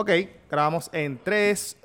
[0.00, 0.10] Ok,
[0.48, 1.76] grabamos en 3,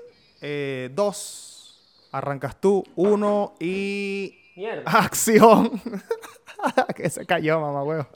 [0.93, 4.37] 2, arrancas tú, 1 y...
[4.55, 4.83] Mierda.
[4.85, 5.81] ¡Acción!
[6.95, 8.07] que se cayó, mamá huevo.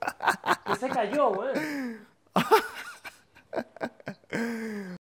[0.67, 1.49] ¿Qué se cayó, güey?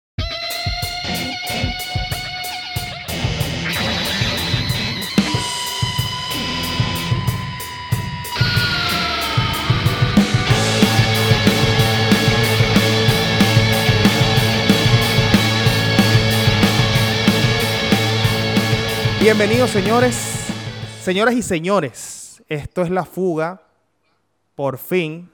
[19.22, 20.16] Bienvenidos, señores,
[21.00, 22.42] señoras y señores.
[22.48, 23.62] Esto es La Fuga.
[24.56, 25.30] Por fin,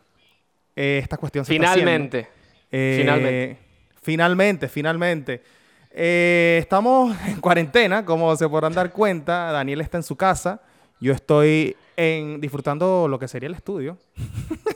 [0.77, 1.73] eh, esta cuestión se está.
[1.73, 2.29] Finalmente.
[2.71, 3.59] Eh, Finalmente.
[4.03, 5.43] Finalmente, finalmente.
[5.91, 9.53] Eh, estamos en cuarentena, como se podrán dar cuenta.
[9.53, 10.61] Daniel está en su casa.
[11.01, 13.97] Yo estoy en, disfrutando lo que sería el estudio.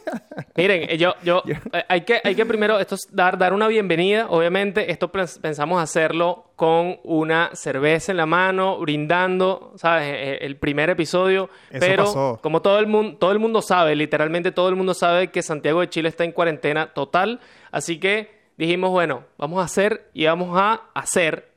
[0.54, 3.68] Miren, eh, yo, yo, eh, hay que, hay que primero esto es dar, dar una
[3.68, 4.26] bienvenida.
[4.28, 10.04] Obviamente, esto pens- pensamos hacerlo con una cerveza en la mano, brindando, ¿sabes?
[10.08, 11.48] Eh, El primer episodio.
[11.70, 12.38] Eso pero pasó.
[12.42, 15.80] como todo el mundo, todo el mundo sabe, literalmente todo el mundo sabe que Santiago
[15.80, 17.40] de Chile está en cuarentena total.
[17.70, 21.48] Así que dijimos, bueno, vamos a hacer y vamos a hacer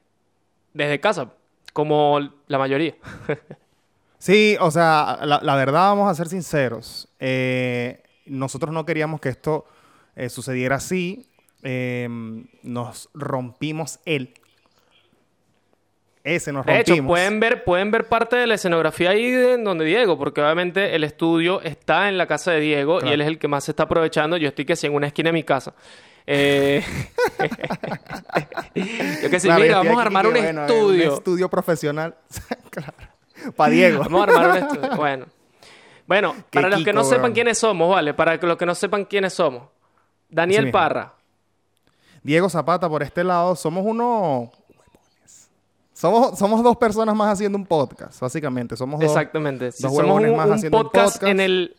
[0.74, 1.32] desde casa,
[1.74, 2.96] como la mayoría.
[4.18, 7.08] Sí, o sea, la, la verdad, vamos a ser sinceros.
[7.20, 9.66] eh, nosotros no queríamos que esto
[10.16, 11.28] eh, sucediera así.
[11.64, 12.08] eh,
[12.64, 14.34] nos rompimos el.
[16.24, 16.98] Ese nos De rompimos.
[16.98, 20.42] hecho, pueden ver, pueden ver parte de la escenografía ahí de en donde Diego, porque
[20.42, 23.64] obviamente el estudio está en la casa de Diego y él es el que más
[23.66, 24.36] se está aprovechando.
[24.38, 25.76] Yo estoy que sí en una esquina de mi casa.
[26.28, 26.84] Eh,
[29.22, 31.08] Yo que sí, Claro, mira, vamos a armar que, un bueno, estudio.
[31.12, 32.16] Un estudio profesional.
[32.72, 32.94] claro.
[33.56, 34.00] Para Diego.
[34.00, 34.96] Vamos a armar un estudio.
[34.96, 35.26] Bueno.
[36.08, 38.14] Bueno, para los que Kiko, no sepan quiénes somos, ¿vale?
[38.14, 39.64] Para los que no sepan quiénes somos.
[40.30, 40.78] Daniel mismo.
[40.80, 41.14] Parra.
[42.22, 44.50] Diego Zapata, por este lado, somos unos.
[45.94, 48.76] Somos, somos dos personas más haciendo un podcast, básicamente.
[48.76, 49.10] Somos dos.
[49.10, 49.72] Exactamente.
[49.72, 51.32] Sí, dos somos un, más un haciendo un podcast, podcast.
[51.32, 51.76] En, el,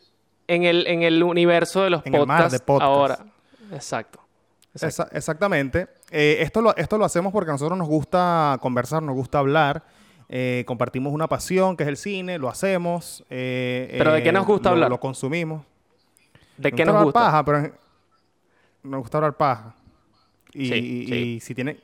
[0.48, 2.88] en, el, en el universo de los En el mar podcasts de podcasts.
[2.88, 3.18] ahora.
[3.72, 4.20] Exacto.
[4.74, 4.86] Exacto.
[5.02, 5.88] Esa- exactamente.
[6.10, 9.84] Eh, esto, lo, esto lo hacemos porque a nosotros nos gusta conversar, nos gusta hablar.
[10.28, 13.24] Eh, compartimos una pasión que es el cine, lo hacemos.
[13.30, 14.90] eh, ¿Pero de qué eh, nos gusta lo- hablar?
[14.90, 15.64] Lo consumimos.
[16.56, 17.20] ¿De qué nos hablar gusta?
[17.20, 17.72] paja, pero
[18.82, 19.74] nos gusta hablar paja.
[20.52, 21.14] Y, Sí, y- sí.
[21.14, 21.76] y si tiene,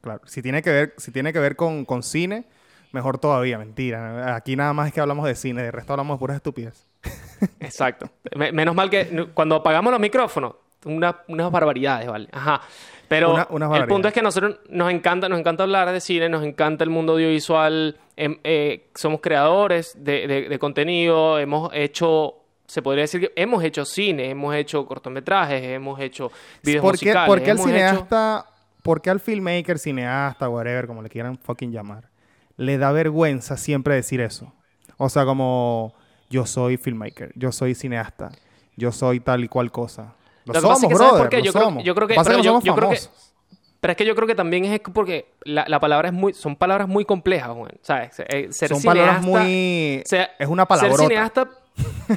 [0.00, 2.44] claro, si tiene que ver, si tiene que ver con, con cine,
[2.92, 4.34] mejor todavía, mentira.
[4.34, 6.86] Aquí nada más es que hablamos de cine, de resto hablamos de puras estupidez.
[7.60, 8.08] Exacto.
[8.34, 12.28] Me- menos mal que cuando apagamos los micrófonos, una- unas barbaridades, ¿vale?
[12.32, 12.60] Ajá.
[13.08, 16.28] Pero Una- el punto es que a nosotros nos encanta, nos encanta hablar de cine,
[16.28, 22.36] nos encanta el mundo audiovisual, em- eh, somos creadores de, de- de contenido, hemos hecho,
[22.66, 27.06] se podría decir que hemos hecho cine, hemos hecho cortometrajes, hemos hecho videos ¿Por qué,
[27.06, 27.28] musicales.
[27.28, 28.46] por qué al hemos hecho- cineasta,
[28.82, 32.08] por qué al filmmaker, cineasta, whatever, como le quieran fucking llamar,
[32.56, 34.52] le da vergüenza siempre decir eso?
[34.96, 35.94] O sea, como
[36.30, 38.30] yo soy filmmaker, yo soy cineasta,
[38.76, 40.14] yo soy tal y cual cosa.
[40.46, 41.36] Lo, Lo que pasa somos, es que, ¿sabes brother, por qué?
[41.38, 41.84] lo Yo creo- somos.
[41.84, 43.30] yo creo que- pero no yo- somos yo creo que- famosos.
[43.80, 46.56] Pero es que yo creo que también es porque la, la palabra es muy, son
[46.56, 47.72] palabras muy complejas, Juan.
[47.82, 48.14] ¿Sabes?
[48.14, 50.02] Ser Son palabras muy...
[50.06, 51.02] sea, es una Ser palabrota.
[51.02, 51.48] cineasta,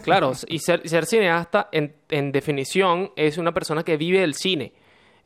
[0.01, 4.71] claro, y ser, ser cineasta en, en definición es una persona que vive el cine.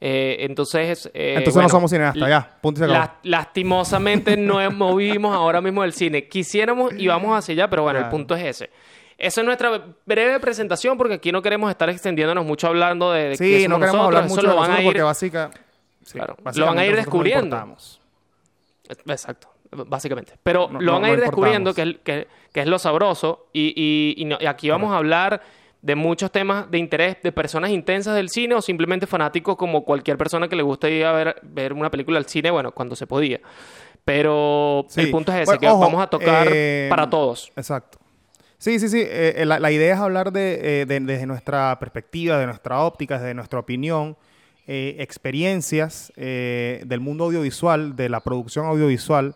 [0.04, 2.58] Eh, entonces, eh, Entonces bueno, no somos cineastas, ya.
[2.60, 6.28] Punto y se la- lastimosamente no vivimos ahora mismo del cine.
[6.28, 8.72] Quisiéramos y vamos hacia allá, pero bueno, el punto es ese.
[9.22, 13.38] Esa es nuestra breve presentación porque aquí no queremos estar extendiéndonos mucho hablando de, de
[13.38, 14.06] Sí, qué no queremos nosotros.
[14.08, 15.52] hablar Eso mucho de lo van a ir- porque básica,
[16.04, 17.76] sí, Claro, lo van a ir descubriendo.
[19.08, 20.34] Exacto, básicamente.
[20.44, 23.48] Pero No- lo no- van a ir descubriendo, que es, que, que es lo sabroso.
[23.54, 25.42] Y, y- y no- y aquí vamos a hablar
[25.82, 30.18] de muchos temas de interés de personas intensas del cine o simplemente fanáticos como cualquier
[30.18, 33.08] persona que le gusta ir a ver, ver una película al cine, bueno, cuando se
[33.08, 33.40] podía.
[34.04, 35.02] Pero Sí.
[35.02, 37.52] el punto es ese, Bueno, que ojo, vamos a tocar eh, para todos.
[37.56, 38.00] Exacto.
[38.62, 39.00] Sí, sí, sí.
[39.02, 42.82] eh, eh, la, la idea es hablar de, eh, de- desde nuestra perspectiva, de nuestra
[42.82, 44.16] óptica, desde nuestra opinión,
[44.68, 49.34] eh, experiencias eh, del mundo audiovisual, de la producción audiovisual,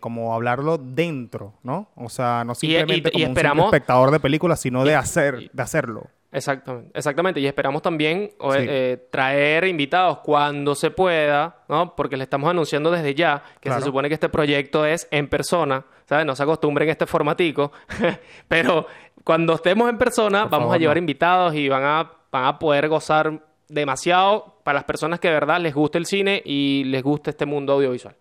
[0.00, 1.88] como hablarlo dentro, ¿no?
[1.96, 4.84] O sea, no Y- y- simplemente y como un simple esperamos- espectador de películas, sino
[4.84, 6.06] de y- hacer, de hacerlo.
[6.32, 7.40] Exactamente, exactamente.
[7.40, 8.58] Y esperamos también o- Sí.
[8.62, 11.96] eh, traer invitados cuando se pueda, ¿no?
[11.96, 13.80] Porque le estamos anunciando desde ya que Claro.
[13.80, 16.24] se supone que este proyecto es en persona, ¿sabes?
[16.26, 17.72] No se acostumbren a este formatico,
[18.48, 18.86] pero
[19.24, 21.00] cuando estemos en persona Por vamos favor, a llevar no.
[21.00, 25.60] invitados y van a, van a poder gozar demasiado para las personas que de verdad
[25.60, 28.14] les gusta el cine y les gusta este mundo audiovisual.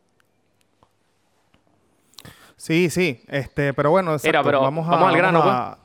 [2.56, 3.24] Sí, sí.
[3.28, 5.79] Este, pero bueno, pero vamos, a, vamos al grano, a-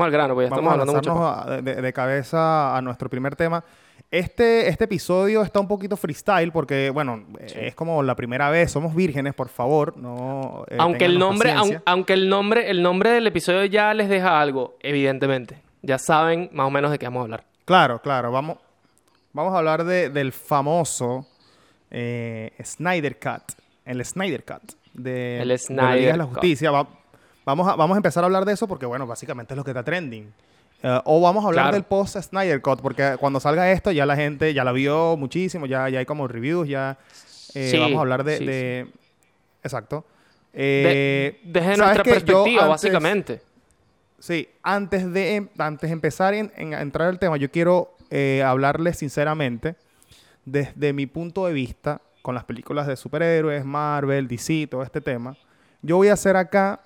[0.00, 1.52] Vamos al grano, pues ya Vamos estamos a hablando mucho.
[1.52, 3.62] a- de, de cabeza a nuestro primer tema.
[4.10, 8.72] Este, este episodio está un poquito freestyle porque, bueno, es como la primera vez.
[8.72, 9.96] Somos vírgenes, por favor.
[9.96, 11.54] No, eh, aunque, el nombre,
[11.86, 15.62] aunque el nombre, el nombre del episodio ya les deja algo, evidentemente.
[15.82, 17.44] Ya saben más o menos de qué vamos a hablar.
[17.64, 18.32] Claro, claro.
[18.32, 18.58] Vamos,
[19.32, 21.26] vamos a hablar de, del famoso
[21.90, 23.52] eh, Snyder Cut.
[23.84, 24.72] El Snyder Cut.
[24.92, 26.72] De, el Snyder de la Justicia.
[27.50, 29.70] Vamos, a, vamos a empezar a hablar de eso porque, bueno, básicamente es lo que
[29.70, 30.32] está trending.
[30.82, 34.16] Eh, o vamos a hablar del post Snyder Cut, porque cuando salga esto ya la
[34.16, 36.96] gente ya la vio muchísimo, ya, ya hay como reviews, ya
[37.54, 38.88] eh, vamos a hablar de...
[39.62, 40.06] Exacto.
[40.54, 43.42] Eh, desde nuestra perspectiva, básicamente.
[44.18, 47.94] Sí, antes de, em, antes de empezar en, entrar al tema, yo quiero
[48.44, 49.76] hablarles sinceramente
[50.44, 55.36] desde mi punto de vista con las películas de superhéroes, Marvel, DC, todo este tema.
[55.82, 56.80] Yo voy a hacer acá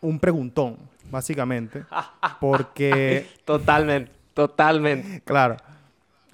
[0.00, 0.78] un preguntón
[1.10, 1.84] básicamente.
[2.40, 3.26] Porque.
[3.44, 5.22] totalmente, totalmente.
[5.24, 5.56] Claro.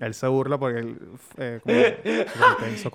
[0.00, 0.92] Él se burla porque
[1.36, 1.60] eh,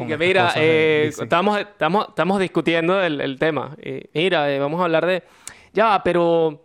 [0.08, 3.74] que mira, eh, estamos, estamos, estamos discutiendo el, tema.
[4.14, 5.24] mira, eh, vamos a hablar de.
[5.74, 6.62] Ya, pero.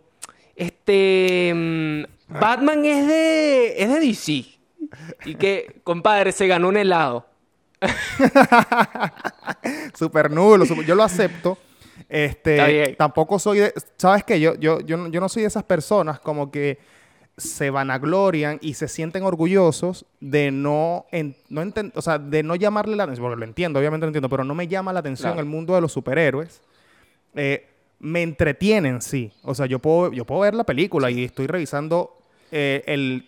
[0.53, 1.53] Este.
[1.55, 2.03] Mm,
[2.37, 3.81] Batman es de.
[3.81, 4.45] es de DC.
[5.23, 7.25] Y que, compadre, se ganó un helado.
[9.97, 10.65] super nulo.
[10.65, 11.57] yo lo acepto.
[12.09, 14.39] Este, tampoco soy de, ¿sabes qué?
[14.39, 16.77] Yo, yo, yo, no soy de esas personas como que
[17.37, 21.05] se vanaglorian y se sienten orgullosos de no,
[21.49, 21.63] no
[21.93, 24.55] o sea, de no llamarle la atención, porque lo entiendo, obviamente lo entiendo, pero no
[24.55, 26.61] me llama la atención el mundo de los superhéroes.
[27.35, 27.67] Eh,
[27.99, 29.31] me entretienen, sí.
[29.41, 32.17] O sea, yo puedo, yo puedo ver la película y estoy revisando
[32.51, 33.27] eh, el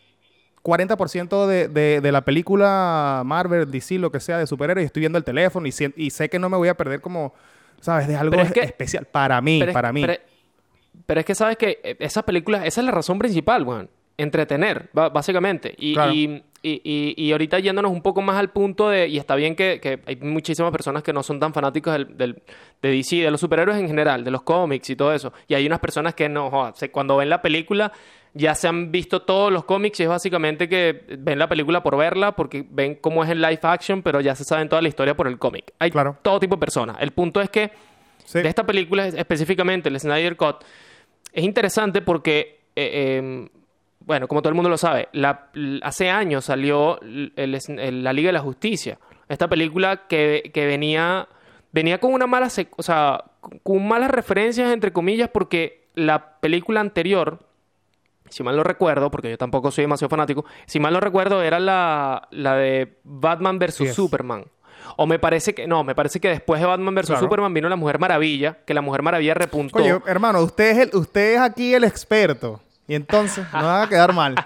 [0.63, 4.99] 40% de, de, de, la película Marvel, DC, lo que sea, de superhéroes, y estoy
[5.01, 7.33] viendo el teléfono y, y sé que no me voy a perder como
[7.81, 8.07] ¿Sabes?
[8.07, 10.06] De algo especial para mí, para mí.
[11.06, 13.89] Pero, es que sabes que eh, esas películas, esa es la razón principal, weón.
[14.18, 15.75] Entretener, básicamente.
[15.77, 19.56] Y, y, y, y, ahorita yéndonos un poco más al punto de, y está bien
[19.56, 22.41] que, que hay muchísimas personas que no son tan fanáticos del, del,
[22.81, 25.33] de DC, de los superhéroes en general, de los cómics y todo eso.
[25.47, 27.91] Y hay unas personas que no, joder, cuando ven la película
[28.33, 31.97] ya se han visto todos los cómics y es básicamente que ven la película por
[31.97, 35.15] verla porque ven cómo es el live action, pero ya se saben toda la historia
[35.15, 35.74] por el cómic.
[35.79, 35.91] Hay
[36.21, 36.97] todo tipo de personas.
[37.00, 37.71] El punto es que
[38.33, 40.57] de esta película específicamente, el Snyder Cut,
[41.31, 43.50] es interesante porque, eh, em,
[44.00, 45.07] bueno, como todo el mundo lo sabe,
[45.81, 49.00] hace años salió la Liga de la Justicia.
[49.30, 51.27] Esta película que, que venía,
[51.71, 53.23] venía con una mala, o sea,
[53.63, 57.46] con malas referencias entre comillas porque la película anterior
[58.29, 61.59] si mal no recuerdo, porque yo tampoco soy demasiado fanático, si mal no recuerdo era
[61.59, 63.94] la, la de Batman vs.
[63.94, 64.45] Superman.
[64.95, 67.19] O me parece que, no, me parece que después de Batman vs.
[67.19, 69.79] Superman vino la Mujer Maravilla, que la Mujer Maravilla repuntó.
[69.79, 72.62] Oye, hermano, usted es, el, usted es aquí el experto.
[72.89, 74.33] Y entonces, no va a quedar mal.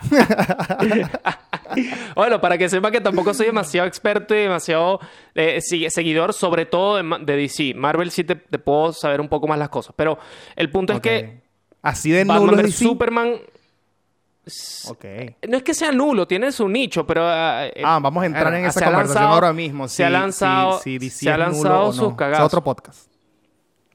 [2.15, 4.99] bueno, para que sepa que tampoco soy demasiado experto y demasiado
[5.35, 7.75] eh, seguidor, sobre todo de, DC.
[7.75, 9.93] Marvel sí te, puedo saber un poco más las cosas.
[9.95, 10.17] Pero
[10.55, 11.41] el punto es que.
[11.83, 12.75] Así de Batman vs.
[12.75, 13.35] Superman
[15.47, 17.23] no es que sea nulo, tiene su nicho, pero...
[17.25, 19.87] ah, eh, ah vamos a entrar en esa conversación ahora mismo.
[19.87, 22.45] se ha lanzado, se ha lanzado sus cagadas.
[22.45, 23.11] otro podcast.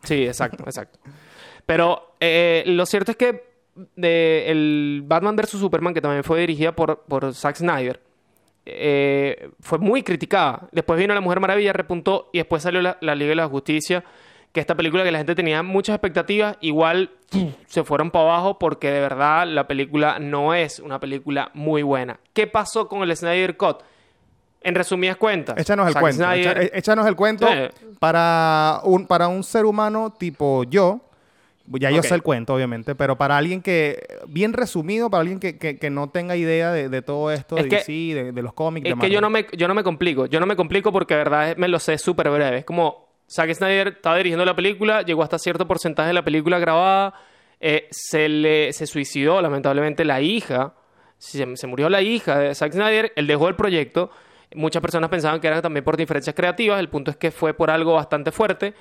[0.02, 0.98] Sí, exacto, exacto.
[1.64, 3.56] Pero eh, lo cierto es que
[3.96, 5.50] el Batman vs.
[5.50, 8.00] Superman, que también fue dirigida por, por Zack Snyder,
[8.64, 10.68] eh, fue muy criticada.
[10.72, 14.04] Después vino La Mujer Maravilla, repuntó, y después salió la Liga de la Justicia
[14.56, 17.10] que esta película que la gente tenía muchas expectativas, igual
[17.66, 22.18] se fueron para abajo porque de verdad la película no es una película muy buena.
[22.32, 23.82] ¿Qué pasó con el Snyder Cut?
[24.62, 25.58] En resumidas cuentas.
[25.58, 26.24] Échanos el cuento.
[26.32, 27.46] échanos el cuento
[27.98, 31.02] para, un, para un ser humano tipo yo.
[31.72, 35.90] Ya yo sé el cuento, obviamente, pero para alguien que, bien resumido, para alguien que,
[35.90, 38.88] no tenga idea de, todo esto, de, de, los cómics.
[38.88, 41.18] Es que yo no, me, yo no me complico, yo no me complico porque de
[41.18, 42.58] verdad me lo sé súper breve.
[42.58, 46.58] Es como, Zack Snyder estaba dirigiendo la película, llegó hasta cierto porcentaje de la película
[46.58, 47.14] grabada,
[47.60, 50.74] eh, se le se suicidó lamentablemente la hija,
[51.18, 54.10] se, murió la hija de Zack Snyder, él dejó el proyecto,
[54.54, 57.70] muchas personas pensaban que era también por diferencias creativas, el punto es que fue por
[57.70, 58.74] algo bastante fuerte.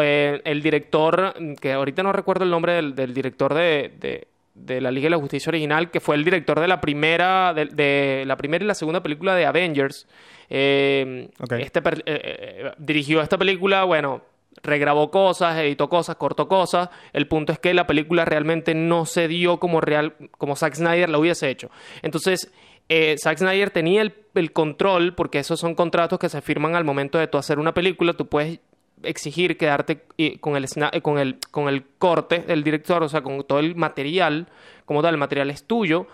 [0.00, 4.28] Eh, el director, que ahorita no recuerdo el nombre del, director de, de,
[4.66, 8.36] la Liga de la Justicia original, que fue el director de la primera, de la
[8.36, 10.06] primera y la segunda película de Avengers,
[10.48, 14.22] eh, este eh, eh, dirigió esta película, bueno,
[14.62, 16.88] regrabó cosas, editó cosas, cortó cosas.
[17.12, 21.08] El punto es que la película realmente no se dio como real, como Zack Snyder
[21.08, 21.70] la hubiese hecho.
[22.02, 22.52] Entonces,
[22.88, 27.26] Zack Snyder tenía el, control, porque esos son contratos que se firman al momento de
[27.26, 28.60] tú hacer una película, tú puedes
[29.02, 30.02] exigir quedarte
[30.40, 30.66] con el,
[31.02, 34.48] con el, con el corte del director, o sea, con todo el material,
[34.84, 36.06] como tal, el material es tuyo.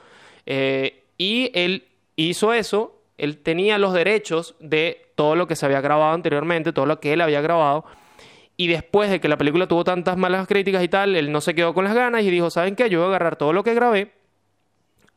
[0.46, 1.84] y él
[2.16, 6.86] hizo eso Él tenía los derechos de todo lo que se había grabado anteriormente, todo
[6.86, 7.84] lo que él había grabado.
[8.56, 11.54] Y después de que la película tuvo tantas malas críticas y tal, él no se
[11.54, 12.88] quedó con las ganas y dijo, ¿saben qué?
[12.90, 14.12] Yo voy a agarrar todo lo que grabé,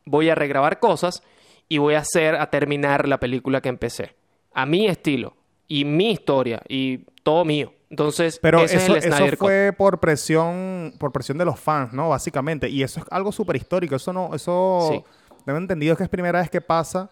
[0.05, 1.23] voy a regrabar cosas
[1.67, 4.15] y voy a hacer, a terminar la película que empecé.
[4.53, 5.34] A mi estilo
[5.67, 7.71] y mi historia y todo mío.
[7.89, 9.47] Entonces, Pero ese eso, es el eso Snyder Cut.
[9.47, 12.09] fue por presión, por presión de los fans, ¿no?
[12.09, 12.67] Básicamente.
[12.69, 13.95] Y eso es algo súper histórico.
[13.95, 15.03] Eso no, eso Sí.
[15.45, 17.09] tengo entendido que es primera vez que pasa.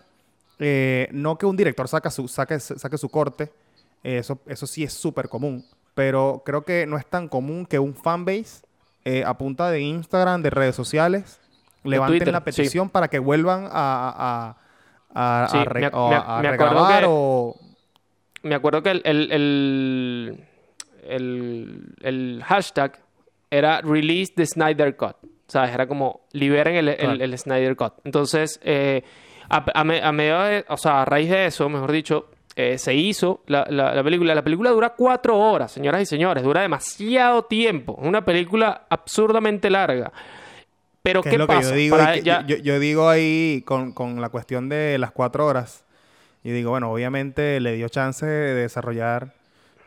[0.59, 3.51] eh, no que un director saca su, saque, saque su corte.
[4.03, 5.65] eh, eso, eso sí es súper común.
[5.95, 8.61] Pero creo que no es tan común que un fanbase
[9.05, 11.39] eh, a punta de Instagram, de redes sociales,
[11.83, 12.45] levanten Twitter, la sí.
[12.45, 14.57] petición para que vuelvan a, a,
[15.13, 17.55] a, a- Sí, me me regrabar que- o...
[18.43, 19.31] Me acuerdo que el, el,
[21.07, 22.99] el, el- hashtag
[23.49, 25.15] era Release the Snyder Cut.
[25.47, 25.71] ¿Sabes?
[25.73, 27.37] Era como liberen el, el- Claro.
[27.37, 27.93] Snyder Cut.
[28.05, 29.03] Entonces, eh,
[29.49, 32.77] a, a me- a medio de- o sea, a raíz de eso, mejor dicho, eh,
[32.77, 34.33] se hizo la, la- la película.
[34.33, 36.43] La película dura cuatro horas, señoras y señores.
[36.43, 37.97] Dura demasiado tiempo.
[38.01, 40.11] Es una película absurdamente larga.
[41.01, 41.69] Pero ¿Qué ¿qué es lo que pasa?
[41.71, 41.97] yo digo?
[41.97, 45.83] Para ya- yo, yo digo ahí con, con la cuestión de las cuatro horas.
[46.43, 49.33] Y digo, bueno, obviamente le dio chance de desarrollar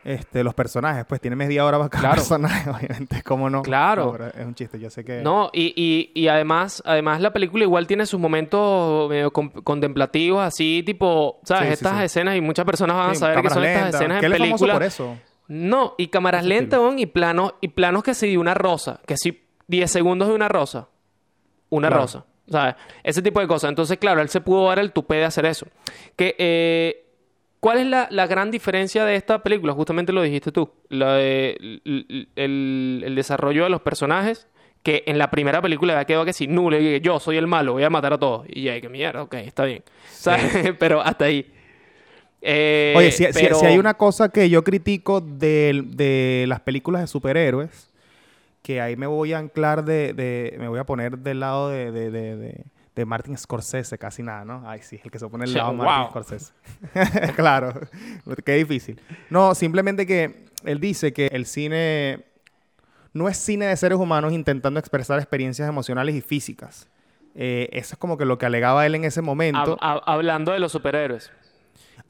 [0.03, 1.05] este, los personajes.
[1.05, 2.15] Pues tiene media hora para cada Claro.
[2.15, 3.21] personaje, obviamente.
[3.23, 3.61] ¿Cómo no?
[3.61, 4.15] Claro.
[4.17, 5.21] No, es un chiste, yo sé que...
[5.21, 10.81] No, y, y, y además, además la película igual tiene sus momentos medio contemplativos, así
[10.85, 11.67] tipo, ¿sabes?
[11.67, 12.03] Sí, estas sí.
[12.05, 14.73] escenas y muchas personas van a saber que son estas escenas en película.
[14.73, 15.17] por eso.
[15.49, 19.43] No, y cámaras lentas y planos, y planos que sí de una rosa, que sí
[19.67, 20.87] 10 segundos de una rosa.
[21.69, 22.01] Una Claro.
[22.03, 22.25] rosa.
[22.49, 22.75] ¿Sabes?
[23.03, 23.69] Ese tipo de cosas.
[23.69, 25.67] Entonces, claro, él se pudo dar el tupé de hacer eso.
[26.15, 27.03] Que, eh,
[27.59, 29.73] ¿Cuál es la, la gran diferencia de esta película?
[29.73, 30.69] Justamente lo dijiste tú.
[30.89, 31.57] La de-
[32.35, 34.47] el, el desarrollo de los personajes.
[34.83, 37.73] Que en la primera película ya quedó que si nulo, y yo soy el malo,
[37.73, 38.45] voy a matar a todos.
[38.47, 39.83] Y ya, que mierda, ok, está bien.
[40.09, 40.73] ¿Sabes?
[40.79, 41.51] Pero hasta ahí.
[42.41, 46.61] Eh, Oye, si, si- pero- si hay una cosa que yo critico del- de, las
[46.61, 47.86] películas de superhéroes,
[48.67, 51.89] que ahí me voy a anclar de, de- me voy a poner del lado de,
[51.93, 52.35] de, de,
[52.95, 54.63] de- Martin Scorsese, casi nada, ¿no?
[54.69, 55.85] Ay, sí, el que se pone del lado de wow.
[55.85, 56.53] Martin Scorsese.
[57.37, 57.73] claro,
[58.43, 58.99] qué difícil.
[59.29, 62.25] No, simplemente que él dice que el cine
[63.13, 66.89] no es cine de seres humanos intentando expresar experiencias emocionales y físicas.
[67.35, 70.51] Eh, eso es como que lo que alegaba él en ese momento hab- hab- hablando
[70.51, 71.31] de los superhéroes.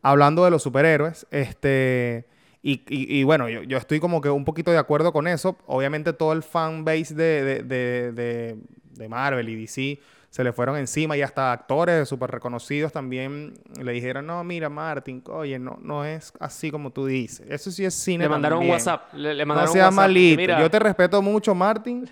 [0.01, 2.25] hablando de los superhéroes, este,
[2.63, 5.57] y, y- y bueno, yo, yo estoy como que un poquito de acuerdo con eso.
[5.67, 8.57] Obviamente todo el fan base de, de, de, de-
[8.93, 9.99] de Marvel y DC
[10.29, 15.23] se le fueron encima y hasta actores súper reconocidos también le dijeron, no, mira, Martin,
[15.27, 17.45] oye, no, no es así como tú dices.
[17.49, 18.69] Eso sí es cine Le mandaron un.
[18.69, 19.13] WhatsApp.
[19.13, 20.37] Le, le No mandaron seas malito.
[20.41, 22.09] Mira, Yo te respeto mucho, Martin.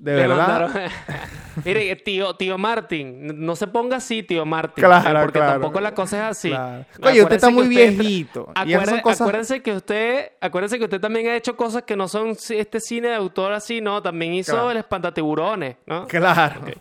[0.00, 0.90] De le verdad.
[1.64, 4.82] Mire, tío, tío Martin, no se ponga así, tío Martin.
[4.82, 5.52] Claro, porque claro.
[5.60, 6.48] tampoco la cosa es así.
[6.48, 6.84] Claro.
[7.02, 8.52] Oye, usted está muy usted- viejito.
[8.64, 12.34] Y cosas- Acuérdense que usted, acuérdense que usted también ha hecho cosas que no son
[12.50, 14.00] este cine de autor así, ¿no?
[14.02, 16.06] También hizo el espantatiburones, ¿no?
[16.06, 16.60] Claro.
[16.62, 16.68] Ok.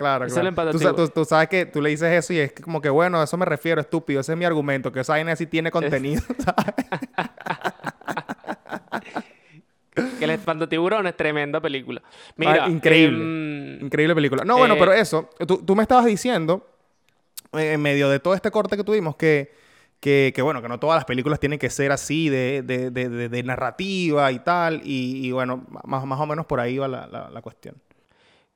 [0.00, 0.70] Claro, claro.
[0.72, 3.24] Tú, tú- tú sabes que tú le dices eso y es como que, bueno, a
[3.24, 4.22] eso me refiero, estúpido.
[4.22, 6.22] Ese es mi argumento, que esa vaina sí tiene contenido.
[6.38, 6.74] ¿sabes?
[10.18, 12.02] Que el espantatiburones, tremenda película.
[12.36, 13.22] Mira, Ah, increíble.
[13.22, 14.44] em, Increíble película.
[14.44, 16.66] No, bueno, eh, pero eso, tú, tú me estabas diciendo,
[17.52, 19.52] eh, en medio de todo este corte que tuvimos, que,
[20.00, 23.08] que, que, bueno, que no todas las películas tienen que ser así de, de- de-
[23.08, 24.80] de- de narrativa y tal.
[24.84, 27.74] Y, y, bueno, más, más o menos por ahí va la, la- la cuestión.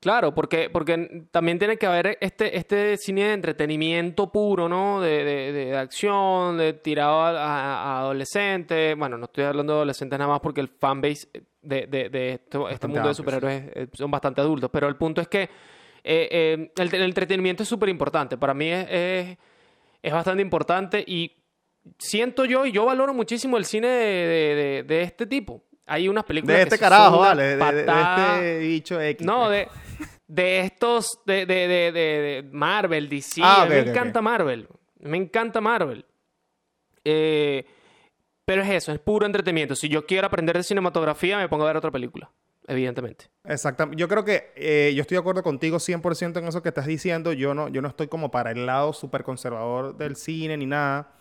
[0.05, 5.01] Claro, porque, porque también tiene que haber este, este cine de entretenimiento puro, ¿no?
[5.01, 8.95] De, de, de acción, de tirado a, a- a adolescentes.
[8.99, 11.27] Bueno, no estoy hablando de adolescentes nada más porque el fanbase
[11.63, 14.69] de, de, de esto- este mundo de superhéroes eh, son bastante adultos.
[14.71, 15.49] Pero el punto es que eh,
[16.05, 18.37] eh, el, el entretenimiento es súper importante.
[18.37, 19.39] Para mí es, es,
[20.03, 21.33] es bastante importante y
[21.99, 25.63] siento yo y yo valoro muchísimo el cine de, de- este tipo.
[25.87, 27.43] Hay unas películas De este carajo, vale.
[27.43, 29.27] De, de- de este bicho X.
[29.27, 29.51] No, pues.
[29.51, 29.84] de,
[30.35, 33.41] de estos, de, de, de, de- de Marvel, DC.
[33.45, 34.69] Ah, a mí ok, me encanta Marvel.
[35.01, 36.05] Me encanta Marvel.
[37.05, 37.65] Eh,
[38.45, 39.75] pero es eso, es puro entretenimiento.
[39.77, 42.31] Si yo quiero aprender de cinematografía, me pongo a ver otra película.
[42.67, 43.27] Evidentemente.
[43.45, 44.01] Exactamente.
[44.01, 47.33] Yo creo que eh, yo estoy de acuerdo contigo 100% en eso que estás diciendo.
[47.35, 51.13] Yo no, yo no estoy como para el lado súper conservador del cine ni nada.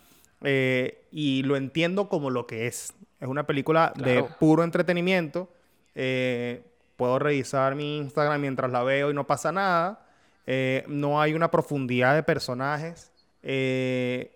[0.42, 2.94] Eh, y lo entiendo como lo que es.
[3.20, 5.50] Es una película de puro entretenimiento.
[5.96, 6.64] Eh,
[7.04, 10.06] puedo revisar mi Instagram mientras la veo y no pasa nada.
[10.48, 14.32] Eh, no hay una profundidad de personajes eh,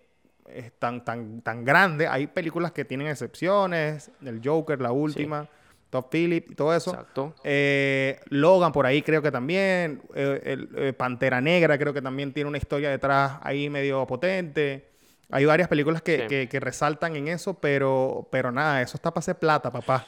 [0.80, 2.08] tan, tan, tan grande.
[2.08, 4.12] Hay películas que tienen excepciones.
[4.24, 5.48] El Joker, la última.
[5.90, 6.92] Top Philip y todo eso.
[6.92, 7.34] Exacto.
[7.46, 10.02] Eh, Logan por ahí creo que también.
[10.16, 14.90] Eh, el, eh, Pantera Negra creo que también tiene una historia detrás ahí medio potente.
[15.30, 16.28] Hay varias películas que, Sí.
[16.28, 20.06] que- que resaltan en eso, pero, pero nada, eso está para hacer plata, papá.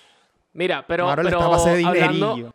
[0.54, 2.52] Mira, pero, pero está hablando- dinerillo.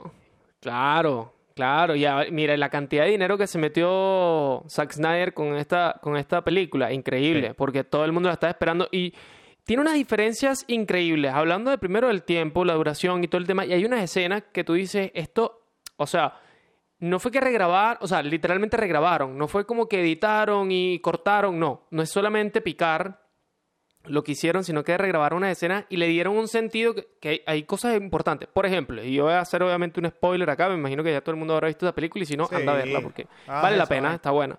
[0.60, 1.94] Claro, claro.
[1.94, 6.42] Ya, mira, la cantidad de dinero que se metió Zack Snyder con esta, con esta
[6.42, 7.54] película, increíble, Sí.
[7.56, 9.14] porque todo el mundo la estaba esperando y
[9.64, 11.32] tiene unas diferencias increíbles.
[11.32, 14.42] Hablando de primero del tiempo, la duración y todo el tema, y hay unas escenas
[14.52, 15.62] que tú dices, esto,
[15.96, 16.34] o sea,
[16.98, 21.58] no fue que regrabar, o sea, literalmente regrabaron, no fue como que editaron y cortaron,
[21.58, 23.23] no, no es solamente picar
[24.06, 27.28] lo que hicieron, sino que regrabaron una escena y le dieron un sentido que, que
[27.30, 28.48] hay, hay cosas importantes.
[28.52, 31.20] Por ejemplo, y yo voy a hacer obviamente un spoiler acá, me imagino que ya
[31.20, 32.54] todo el mundo habrá visto esa película y si no, Sí.
[32.56, 34.14] anda a verla porque Ah, vale la pena, ah.
[34.16, 34.58] está buena.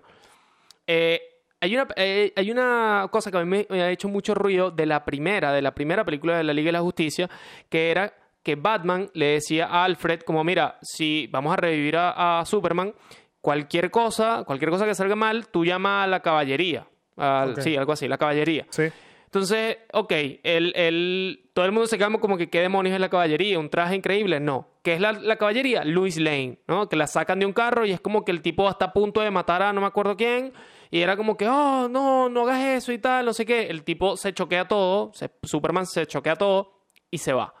[0.86, 1.20] Eh,
[1.60, 4.70] hay, una, eh, hay una cosa que a mí me, me ha hecho mucho ruido
[4.70, 7.28] de la primera, de la primera película de la Liga de la Justicia,
[7.68, 8.12] que era
[8.42, 12.94] que Batman le decía a Alfred como, mira, si vamos a revivir a, a Superman,
[13.40, 16.86] cualquier cosa, cualquier cosa que salga mal, tú llama a la caballería.
[17.16, 17.60] Al- Ok.
[17.60, 18.66] Sí, algo así, la caballería.
[18.70, 18.84] Sí.
[19.36, 20.12] Entonces, ok,
[20.44, 23.68] el, el- todo el mundo se queda como que qué demonios es la caballería, un
[23.68, 24.40] traje increíble.
[24.40, 24.66] No.
[24.82, 25.84] ¿Qué es la, la caballería?
[25.84, 26.88] Louis Lane, ¿no?
[26.88, 29.20] Que la sacan de un carro y es como que el tipo está a punto
[29.20, 30.54] de matar a no me acuerdo quién.
[30.90, 33.66] Y era como que, oh, no, no hagas eso y tal, no sé qué.
[33.66, 35.12] El tipo se choquea todo,
[35.42, 37.52] Superman se choquea todo y se va.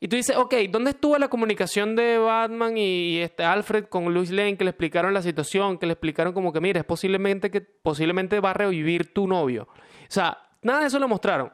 [0.00, 4.30] Y tú dices, ok, ¿dónde estuvo la comunicación de Batman y este Alfred con Louis
[4.32, 7.60] Lane que le explicaron la situación, que le explicaron como que, mira, es posiblemente que
[7.60, 9.68] posiblemente va a revivir tu novio?
[9.70, 9.76] O
[10.12, 11.52] sea, nada de eso lo mostraron.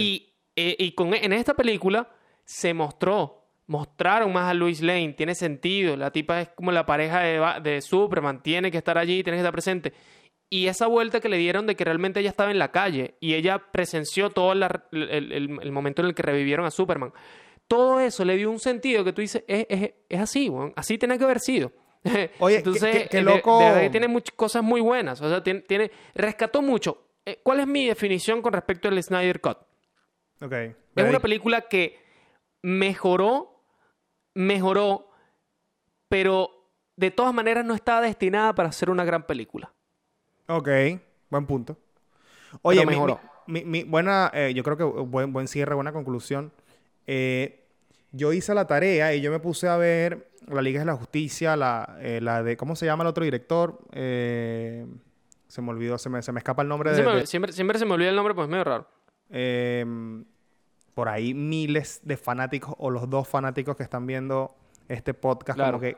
[0.00, 2.08] Y, eh, y con, en esta película
[2.44, 7.20] se mostró, mostraron más a Louis Lane, tiene sentido, la tipa es como la pareja
[7.20, 9.92] de, de Superman, tiene que estar allí, tiene que estar presente.
[10.50, 13.34] Y esa vuelta que le dieron de que realmente ella estaba en la calle y
[13.34, 17.12] ella presenció todo la- el, el- el momento en el que revivieron a Superman.
[17.66, 20.98] Todo eso le dio un sentido que tú dices, es, es- es así, weón, así
[20.98, 21.72] tenía que haber sido.
[22.38, 23.58] Oye, Entonces, qué- qué- qué de- loco.
[23.74, 25.20] de que tiene muchas cosas muy buenas.
[25.22, 27.00] O sea, tiene, tiene- rescató mucho.
[27.26, 29.58] Eh, ¿Cuál es mi definición con respecto al Snyder Cut?
[30.40, 30.52] Ok.
[30.52, 30.76] Es
[31.08, 31.98] una película que
[32.62, 33.62] mejoró,
[34.34, 35.10] mejoró,
[36.08, 36.50] pero
[36.96, 39.72] de todas maneras no estaba destinada para ser una gran película.
[40.46, 40.68] Ok,
[41.30, 41.76] buen punto.
[42.62, 43.20] Oye, Pero mejoró.
[43.46, 46.52] mi- mi- mi- buena, eh, yo creo que buen, buen cierre, buena conclusión.
[47.06, 47.64] Eh,
[48.12, 51.56] yo hice la tarea y yo me puse a ver la Liga de la Justicia,
[51.56, 53.78] la, eh, la de, ¿cómo se llama el otro director?
[53.92, 54.86] Eh,
[55.48, 57.78] se me olvidó, se me, se me escapa el nombre de, Siempre, de- siempre, siempre
[57.78, 58.88] se me olvida el nombre, pues es medio raro.
[59.30, 59.84] eh,
[60.94, 64.54] por ahí miles de fanáticos o los dos fanáticos que están viendo
[64.88, 65.72] este podcast, Claro.
[65.72, 65.96] como que,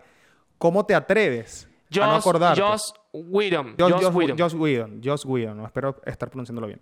[0.57, 1.69] ¿cómo te atreves
[2.01, 2.63] a no acordarte?
[2.63, 3.75] Joss Whedon.
[3.79, 4.39] Joss, Joss Whedon.
[4.39, 5.01] Joss Whedon.
[5.05, 6.81] Joss Whedon, no espero estar pronunciándolo bien.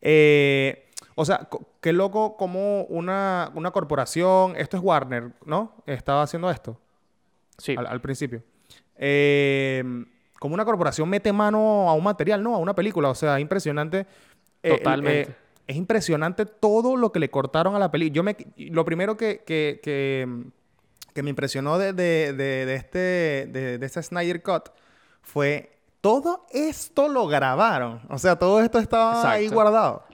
[0.00, 1.48] Eh, o sea,
[1.82, 5.74] qué loco como una, una corporación, esto es Warner, ¿no?
[5.84, 6.80] Estaba haciendo esto
[7.58, 7.74] Sí.
[7.76, 8.42] al, al principio.
[8.96, 9.84] Eh,
[10.40, 12.56] como una corporación mete mano a un material, ¿no?
[12.56, 14.06] A una película, o sea, impresionante.
[14.64, 15.30] Eh, Totalmente.
[15.30, 15.36] eh,
[15.68, 18.16] es impresionante todo lo que le cortaron a la película.
[18.16, 20.26] Yo me, lo primero que, que, que,
[21.14, 24.70] que me impresionó de, de, de, de este, de, de este Snyder Cut
[25.22, 28.00] fue todo esto lo grabaron.
[28.08, 30.04] O sea, todo esto estaba ahí guardado.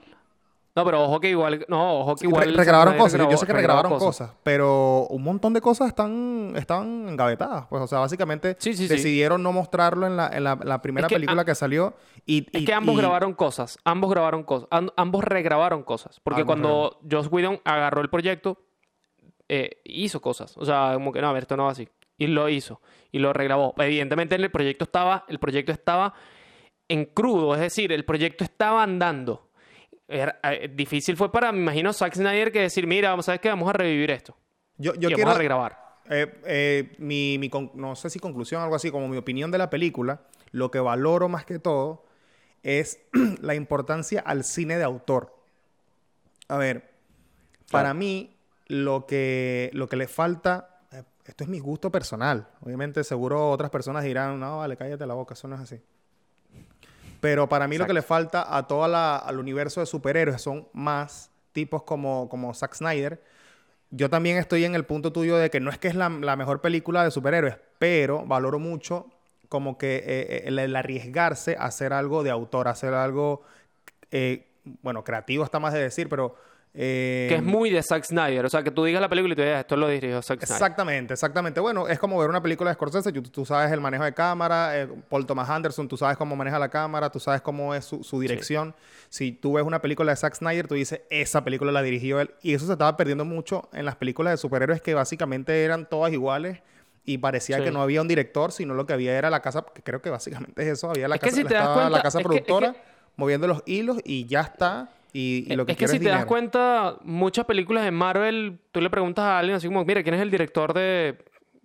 [0.77, 1.65] No, pero ojo que igual.
[1.67, 2.45] No, ojo que Sí, igual.
[2.51, 3.19] re- regrabaron cosas.
[3.29, 4.31] Yo- sé que regrabaron cosas.
[4.43, 7.65] pero un montón de cosas están, están engavetadas.
[7.67, 8.93] Pues, o sea, básicamente Sí, sí, sí.
[8.93, 11.95] decidieron no mostrarlo en la, en la, la primera que película a- que salió.
[12.25, 16.19] Y, Es y- que ambos y- grabaron cosas, ambos grabaron cosas, am- ambos regrabaron cosas.
[16.23, 18.59] Porque cuando Joss Whedon agarró el proyecto,
[19.49, 20.55] eh, hizo cosas.
[20.57, 21.89] O sea, como que no, a ver, esto no va así.
[22.19, 22.81] Y lo hizo.
[23.11, 23.73] Y lo regrabó.
[23.77, 26.13] Evidentemente el proyecto estaba, el proyecto estaba
[26.89, 29.46] en crudo, es decir, el proyecto estaba andando.
[30.07, 33.41] Era- eh, difícil fue para, me imagino, Zack Snyder que decir, mira, vamos a ver
[33.41, 34.37] que vamos a revivir esto.
[34.77, 35.17] Yo, yo y quiero.
[35.23, 35.79] vamos a regrabar.
[36.09, 39.69] eh, eh, mi, mi no sé si conclusión, algo así, como mi opinión de la
[39.69, 42.05] película, lo que valoro más que todo
[42.63, 42.99] es
[43.41, 45.35] la importancia al cine de autor.
[46.47, 46.89] A ver,
[47.69, 50.81] para mí, lo que, lo que le falta,
[51.25, 52.47] esto es mi gusto personal.
[52.61, 55.81] Obviamente, seguro otras personas dirán, no, vale, cállate la boca, eso no es así.
[57.19, 61.31] Pero para mí lo que le falta a todo al universo de superhéroes son más
[61.51, 63.23] tipos como, como Zack Snyder.
[63.89, 66.35] Yo también estoy en el punto tuyo de que no es que es la, la
[66.35, 69.07] mejor película de superhéroes, pero valoro mucho
[69.49, 73.43] como que eh, el, el arriesgarse a hacer algo de autor, hacer algo,
[74.11, 74.45] eh,
[74.81, 76.35] bueno, creativo está más de decir, pero
[76.73, 78.45] que es muy de Zack Snyder.
[78.45, 80.55] O sea, que tú digas la película y tú digas, esto lo dirigió Zack Snyder.
[80.55, 81.59] Exactamente, exactamente.
[81.59, 83.11] Bueno, es como ver una película de Scorsese.
[83.11, 84.79] Tú, sabes el manejo de cámara.
[84.79, 87.09] Eh, Paul Thomas Anderson, tú sabes cómo maneja la cámara.
[87.09, 88.75] Tú sabes cómo es su, dirección.
[89.09, 92.31] Si tú ves una película de Zack Snyder, tú dices, esa película la dirigió él.
[92.41, 96.13] Y eso se estaba perdiendo mucho en las películas de superhéroes que básicamente eran todas
[96.13, 96.59] iguales
[97.05, 99.81] y parecía que no había un director, sino lo que había era la casa, que
[99.81, 102.75] creo que básicamente es eso, había la casa, la casa productora
[103.17, 104.89] moviendo los hilos y ya está.
[105.19, 108.91] Y, lo que es que si te das cuenta, muchas películas de Marvel, tú le
[108.91, 111.17] preguntas a alguien así como, mira, ¿quién es el director de,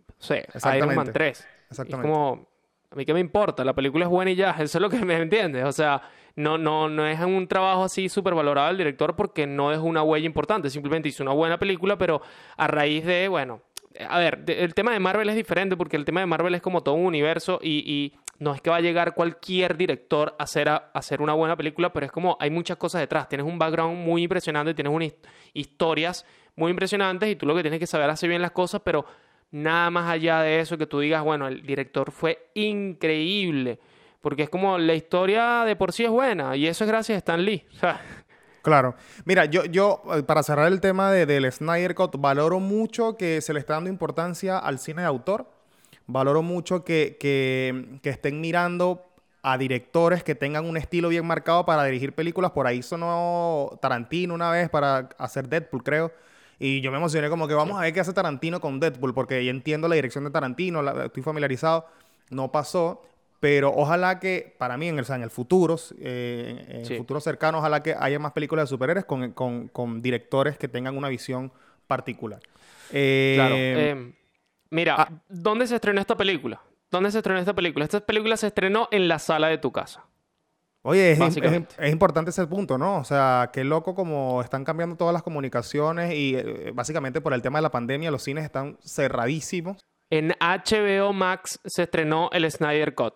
[0.08, 1.46] no sé, Iron Man 3?
[1.68, 1.96] Exactamente.
[2.08, 2.48] es como,
[2.90, 5.04] a mí qué me importa, la película es buena y ya, eso es lo que
[5.04, 5.66] me entiendes.
[5.66, 6.00] O sea,
[6.34, 10.02] no, no, no es un trabajo así súper valorado el director porque no es una
[10.02, 12.22] huella importante, simplemente hizo una buena película, pero
[12.56, 13.60] a raíz de, bueno,
[13.98, 16.82] a ver, el tema de Marvel es diferente porque el tema de Marvel es como
[16.82, 20.90] todo un universo y, no es que va a llegar cualquier director a hacer, a,
[20.94, 23.28] hacer una buena película, pero es como hay muchas cosas detrás.
[23.28, 25.14] Tienes un background muy impresionante, tienes unas
[25.52, 26.26] historias
[26.56, 29.04] muy impresionantes y tú lo que tienes que saber hacer bien las cosas, pero
[29.52, 33.78] nada más allá de eso que tú digas, bueno, el director fue increíble.
[34.20, 37.18] Porque es como la historia de por sí es buena y eso es gracias a
[37.18, 37.64] Stan Lee.
[37.74, 38.00] O sea,
[38.62, 38.94] Claro.
[39.24, 43.40] Mira, yo, yo eh, para cerrar el tema de, del Snyder Cut, valoro mucho que
[43.40, 45.46] se le está dando importancia al cine de autor.
[46.06, 49.04] Valoro mucho que, que, que estén mirando
[49.42, 52.52] a directores que tengan un estilo bien marcado para dirigir películas.
[52.52, 56.12] Por ahí sonó Tarantino una vez para hacer Deadpool, creo.
[56.60, 59.44] Y yo me emocioné como que vamos a ver qué hace Tarantino con Deadpool, porque
[59.44, 61.86] ya entiendo la dirección de Tarantino, estoy familiarizado.
[62.30, 63.02] No pasó.
[63.42, 67.58] Pero ojalá que, para mí, en el, en el futuro, eh, en el futuro cercano,
[67.58, 71.50] ojalá que haya más películas de superhéroes con, con, con directores que tengan una visión
[71.88, 72.38] particular.
[72.92, 73.56] Eh, claro.
[73.56, 74.12] Em,
[74.70, 76.62] mira, ah, ¿dónde se estrenó esta película?
[76.88, 77.84] ¿Dónde se estrenó esta película?
[77.84, 80.04] Esta película se estrenó en la sala de tu casa.
[80.82, 81.20] Oye, es,
[81.78, 82.98] es, importante ese punto, ¿no?
[82.98, 87.42] O sea, qué loco como están cambiando todas las comunicaciones y eh, básicamente por el
[87.42, 89.84] tema de la pandemia los cines están cerradísimos.
[90.10, 93.14] En HBO Max se estrenó el Snyder Cut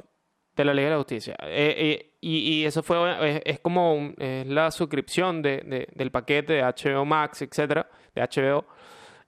[0.57, 1.37] de la Ley de la Justicia.
[1.42, 7.42] Eh, eh, y, eso fue, es, como la suscripción de, del paquete de HBO Max,
[7.42, 8.64] etcétera, de HBO.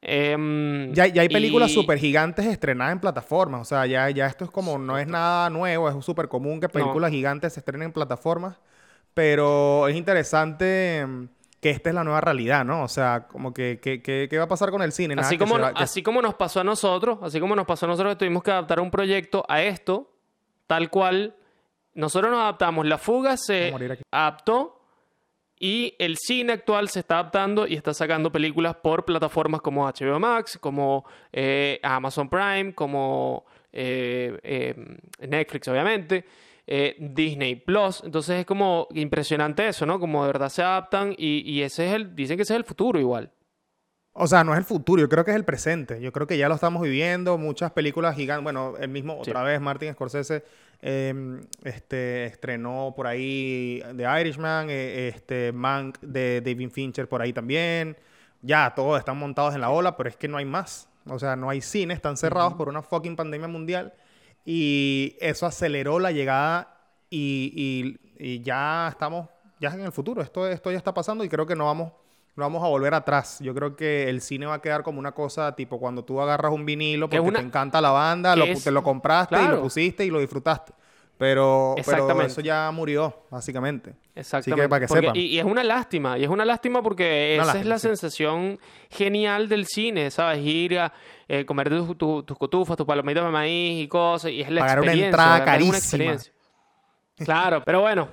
[0.01, 3.61] Em, ya, ya, hay películas súper gigantes estrenadas en plataformas.
[3.61, 6.69] O sea, ya, ya esto es como, no es nada nuevo, es súper común que
[6.69, 8.57] películas gigantes se estrenen en plataformas.
[9.15, 11.29] Pero es interesante em,
[11.61, 12.85] que esta es la nueva realidad, ¿no?
[12.85, 15.15] O sea, como que, ¿qué va a pasar con el cine?
[15.19, 18.19] así, como, así como nos pasó a nosotros, así como nos pasó a nosotros que
[18.21, 20.18] tuvimos que adaptar un proyecto a esto,
[20.69, 21.35] tal cual
[21.95, 22.87] nosotros nos adaptamos.
[22.87, 23.75] La fuga se
[24.13, 24.81] adaptó
[25.59, 30.21] y el cine actual se está adaptando y está sacando películas por plataformas como HBO
[30.21, 34.75] Max, como eh, Amazon Prime, como eh, eh,
[35.27, 36.25] Netflix, obviamente.
[36.99, 39.99] Disney Plus, entonces es como impresionante eso, ¿no?
[39.99, 42.65] Como de verdad se adaptan y, y ese es el, dicen que ese es el
[42.65, 43.33] futuro igual.
[44.13, 46.01] O sea, no es el futuro, yo creo que es el presente.
[46.01, 47.39] Yo creo que ya lo estamos viviendo.
[47.39, 48.43] Muchas películas gigantes.
[48.43, 50.45] Bueno, el mismo, otra vez, Martin Scorsese
[50.81, 57.33] em, este, estrenó por ahí The Irishman, eh, este, Mank de David Fincher por ahí
[57.33, 57.97] también.
[58.43, 60.89] Ya, todos están montados en la ola, pero es que no hay más.
[61.07, 63.95] O sea, no hay cine, están cerrados por una fucking pandemia mundial.
[64.45, 66.77] Y eso aceleró la llegada
[67.11, 69.29] y, y, ya estamos
[69.61, 70.23] ya en el futuro.
[70.23, 71.93] Esto, esto ya está pasando y creo que no vamos
[72.39, 73.39] no vamos a volver atrás.
[73.41, 76.53] Yo creo que el cine va a quedar como una cosa tipo cuando tú agarras
[76.53, 80.11] un vinilo porque te encanta la banda, lo, te lo compraste y lo pusiste y
[80.11, 80.73] lo disfrutaste.
[81.19, 83.97] Pero, pero eso ya murió, básicamente.
[84.15, 84.53] Exactamente.
[84.53, 85.17] Así que para que sepan.
[85.17, 89.67] Y, es una lástima, y es una lástima porque esa es la sensación genial del
[89.67, 90.39] cine, ¿sabes?
[90.47, 90.93] Ir a
[91.27, 95.09] eh, comer tus cotufas, tus palomitas de maíz y cosas, y es la Pagar experiencia.
[95.09, 96.17] una entrada carísima.
[97.17, 98.09] claro, pero bueno,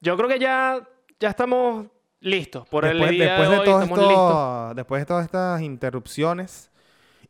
[0.00, 0.88] yo creo que ya,
[1.20, 1.84] ya estamos
[2.20, 6.70] Listo, por después, el día después de, hoy esto, Después de todas estas interrupciones.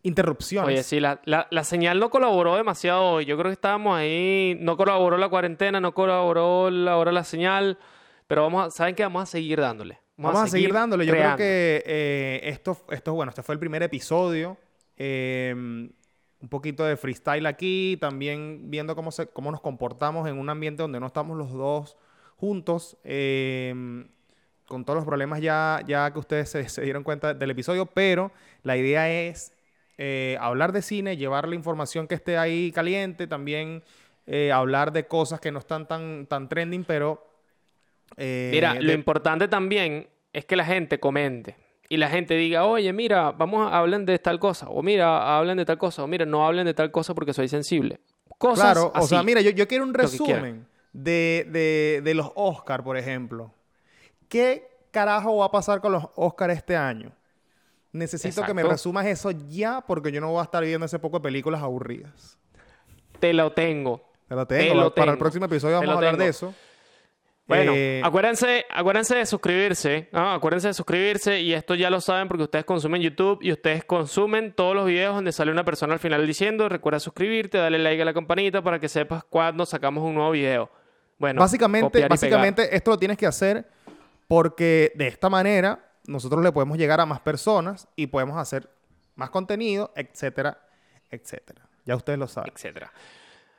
[0.02, 0.68] Interrupciones.
[0.68, 3.26] Oye, sí, la, la, señal no colaboró demasiado hoy.
[3.26, 4.56] Yo creo que estábamos ahí.
[4.60, 7.78] No colaboró la cuarentena, no colaboró la, ahora la señal.
[8.26, 9.02] Pero vamos a, ¿saben qué?
[9.02, 9.98] Vamos a seguir dándole.
[10.16, 11.04] Vamos, a, seguir, dándole.
[11.04, 14.56] Yo creo que eh, esto, esto, bueno, este fue el primer episodio.
[14.96, 15.90] Em,
[16.40, 17.98] un poquito de freestyle aquí.
[18.00, 21.96] También viendo cómo, se, cómo nos comportamos en un ambiente donde no estamos los dos
[22.36, 22.96] juntos.
[23.04, 24.06] Eh,
[24.68, 28.30] con todos los problemas ya, ya que ustedes se, dieron cuenta del episodio, pero
[28.62, 29.52] la idea es
[29.96, 33.82] eh, hablar de cine, llevar la información que esté ahí caliente, también
[34.26, 37.26] eh, hablar de cosas que no están tan, tan trending, pero...
[38.16, 41.56] Eh, mira, lo importante también es que la gente comente
[41.88, 45.56] y la gente diga, oye, mira, vamos a hablar de tal cosa, o mira, hablen
[45.56, 48.00] de tal cosa, o mira, no hablen de tal cosa porque soy sensible.
[48.38, 52.84] Cosas claro, o sea, mira, yo, yo quiero un resumen de, de, de los Oscar,
[52.84, 53.52] por ejemplo.
[54.28, 57.12] ¿Qué carajo va a pasar con los Oscars este año?
[57.92, 61.18] Necesito que me resumas eso ya porque yo no voy a estar viendo ese poco
[61.18, 62.38] de películas aburridas.
[63.18, 64.02] Te lo tengo.
[64.28, 64.74] Te lo Te tengo.
[64.74, 66.54] lo Para el próximo episodio vamos a hablar de eso.
[67.46, 70.10] Bueno, Eh, acuérdense, acuérdense de suscribirse.
[70.12, 74.52] Acuérdense de suscribirse y esto ya lo saben porque ustedes consumen YouTube y ustedes consumen
[74.52, 78.04] todos los videos donde sale una persona al final diciendo recuerda suscribirte, dale like a
[78.04, 80.70] la campanita para que sepas cuando sacamos un nuevo video.
[81.16, 82.10] Bueno, básicamente, pegar.
[82.10, 83.66] básicamente esto lo tienes que hacer
[84.28, 88.70] porque de esta manera nosotros le podemos llegar a más personas y podemos hacer
[89.16, 90.58] más contenido, etcétera,
[91.10, 91.68] etcétera.
[91.84, 92.52] Ya ustedes lo saben.
[92.54, 92.92] etcétera.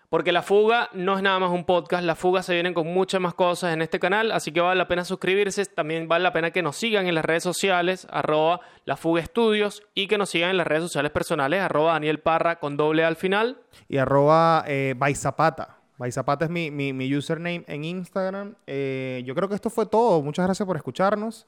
[0.10, 3.22] Porque La Fuga no es nada más un podcast, La Fuga se vienen con muchas
[3.22, 6.50] más cosas en este canal, así que vale la pena suscribirse, también vale la pena
[6.50, 10.50] que nos sigan en las redes sociales, arroba La Fuga Estudios, y que nos sigan
[10.50, 13.62] en las redes sociales personales, arroba Daniel Parra con doble al final.
[13.88, 15.79] Y arroba eh, Baizapata.
[16.00, 18.56] Baizapata es mi, mi, mi username en Instagram.
[18.66, 20.22] Eh, yo creo que esto fue todo.
[20.22, 21.46] Muchas gracias por escucharnos.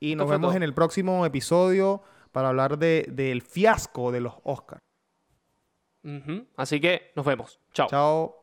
[0.00, 0.56] Y Esto nos vemos todo.
[0.56, 4.80] en el próximo episodio para hablar de, del fiasco de los Oscars.
[6.56, 7.60] Así que nos vemos.
[7.72, 7.86] Chao.
[7.88, 8.41] Chao.